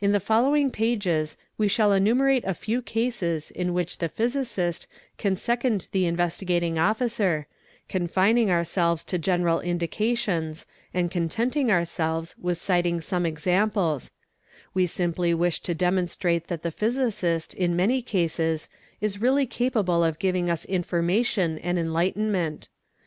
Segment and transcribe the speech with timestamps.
[0.00, 4.86] In the following pages we shall enumerate a few cases in which the physicist
[5.18, 7.46] can second the Investigating Officer,
[7.86, 14.12] confining ourselves to general indications and contenting ourselves with citing some exainples;
[14.72, 18.70] we simply wish to demonstrate that the physicist in many cases
[19.02, 22.70] is really capable of giving us information and enlightenment.